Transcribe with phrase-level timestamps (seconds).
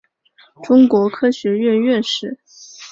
[0.63, 2.39] 中国科学院院士。